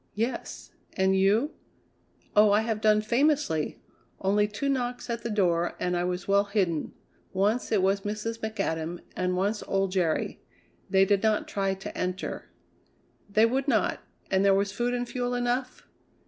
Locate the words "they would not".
13.29-13.99